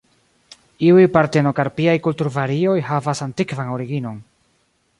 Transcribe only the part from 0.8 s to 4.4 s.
Iuj partenokarpiaj kulturvarioj havas antikvan originon.